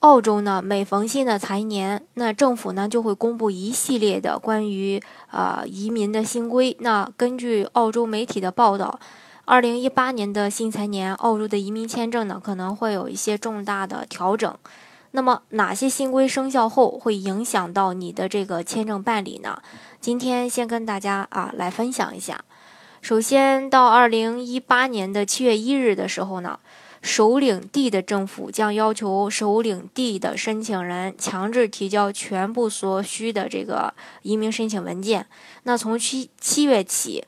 [0.00, 5.02] 澳洲呢，每逢新的财年，那政府呢就会公布一系列的关于
[5.32, 6.76] 呃移民的新规。
[6.78, 9.00] 那根据澳洲媒体的报道，
[9.44, 14.56] 二零一八年的新财年，澳洲的移民签证呢可能会有一些重大的调整。
[15.10, 19.60] 那么哪些新规生效后会影响到你的这个签证办理呢？
[20.00, 22.44] 今天先跟大家啊来分享一下。
[23.02, 26.60] 首先到二零一八年的七月一日的时候呢。
[27.02, 35.26] 首领地的政府将要求首领地的申请人强制提交全部所需的这个移民申请文件。
[35.62, 37.24] 那从七七月起。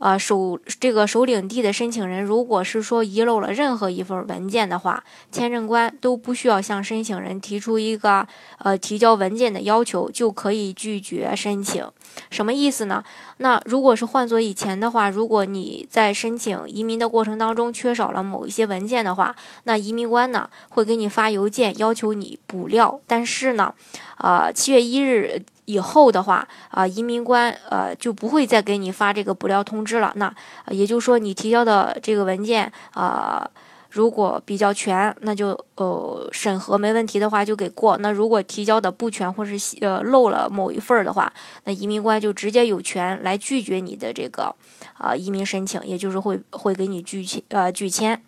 [0.00, 8.26] 呃，首这个首领地的申请人，如果是说遗漏了任何一份文件的话，签证官都不需要向申请人提出一个
[8.60, 11.86] 呃提交文件的要求，就可以拒绝申请。
[12.30, 13.04] 什么意思呢？
[13.36, 22.98] 那如果是换做以前的话，如果你在申请移民的过程当中缺少了某一些文件的话，那移民官呢会给你发邮件要求你补料。
[23.06, 23.74] 但是呢，
[24.16, 25.42] 呃，七月一日。
[25.70, 30.12] 以后的话，啊，移民官呃就不会再给你发这个补料通知了。
[30.16, 30.34] 那
[30.68, 33.48] 也就是说，你提交的这个文件啊，
[33.90, 37.96] 如果比较全，那就呃审核没问题的话就给过。
[37.98, 41.32] 那如果提交的不全或是呃漏了某一份儿的话，
[41.64, 44.54] 那移民官就直接有权来拒绝你的这个
[44.98, 48.22] 啊移民申请，也就是会会给你拒签呃拒签。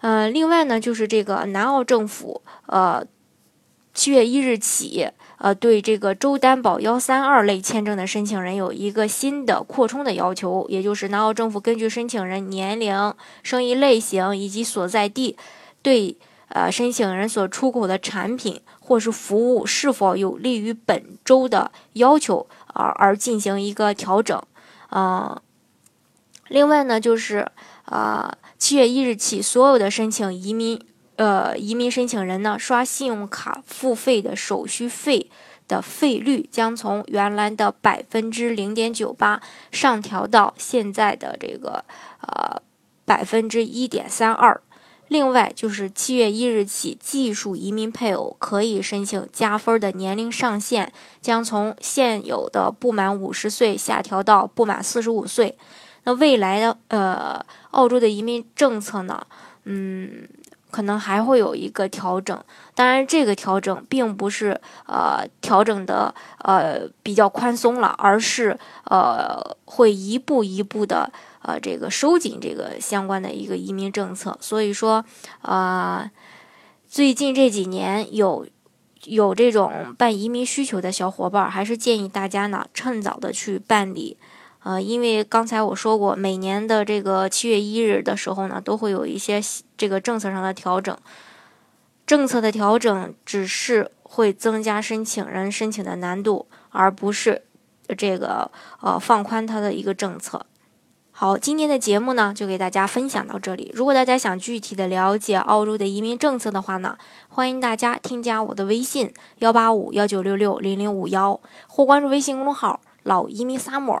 [0.00, 3.04] 嗯，另外呢，就是这个南澳政府呃
[3.98, 5.08] 七月一日起。
[5.38, 13.14] 呃，对这个州担保幺三二类签证的申请人有一个新的扩充的要求，也就是南澳政府根据申请人年龄、
[13.44, 15.36] 生意类型以及所在地，
[15.80, 16.16] 对
[16.48, 24.40] 呃申请人所出口的产品或是服务是否有利于本州的要求而而进行一个调整。
[24.90, 25.40] 嗯，
[26.48, 27.48] 另外呢，就是
[27.84, 30.80] 啊，七月一日起，所有的申请移民。
[31.18, 35.28] 呃，移民申请人呢，刷信用卡付费的手续费
[35.66, 39.42] 的费率将从原来的百分之零点九八
[39.72, 41.84] 上调到现在的这个
[42.20, 42.62] 呃
[43.04, 44.60] 百分之一点三二。
[45.08, 55.58] 另外，就是七月一日起，技术移民配偶可以申请加分的年龄上限将从现有的不满五十岁下调到不满四十五岁。
[56.04, 59.26] 那未来的呃，澳洲的移民政策呢，
[59.64, 60.28] 嗯。
[60.70, 62.38] 可能还会有一个调整，
[62.74, 71.10] 当然这个调整并不是呃调整的呃比较宽松了，而是呃会一步一步的
[71.42, 74.36] 呃这个收紧这个相关的一个移民政策。
[74.40, 75.04] 所以说
[75.40, 76.10] 啊，
[76.86, 78.46] 最近这几年有
[79.04, 84.18] 有这种办移民需求的小伙伴，还是建议大家呢趁早的去办理。
[84.64, 89.40] 呃，因为刚才我说过，每年的这个七月一日的时候呢，都会有一些
[89.76, 90.96] 这个政策上的调整。
[92.06, 97.42] 政策的调整只是会增加申请人申请的难度，而不是
[97.96, 100.44] 这个呃放宽它的一个政策。
[101.10, 103.70] 好，今天的节目呢，就给大家分享到这里。
[103.74, 106.96] 如果大家想具体的了解澳洲的移民政策的话呢，
[107.28, 114.00] 欢迎大家添加我的微信幺八五幺九六六零零五幺，或关注微信公众号“老移民 summer”。